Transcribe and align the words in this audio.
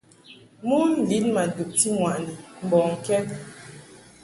Mon 0.67 0.85
lin 1.07 1.25
ma 1.35 1.43
duʼti 1.55 1.87
ŋwaʼni 1.99 2.31
mbɔŋkɛd. 2.65 3.27